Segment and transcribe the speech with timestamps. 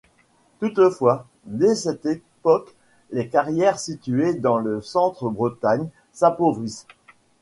[0.59, 2.73] Toutefois, dès cette époque,
[3.11, 6.87] les carrières situées dans le centre Bretagne s'appauvrissent.